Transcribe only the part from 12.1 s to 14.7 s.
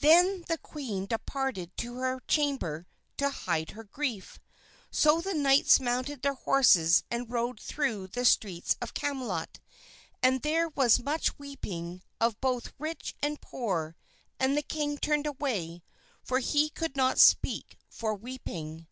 of both rich and poor; and the